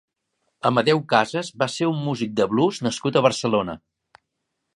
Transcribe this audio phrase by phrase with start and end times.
[0.69, 3.77] Amadeu Casas va ser un músic de blues nascut a Barcelona.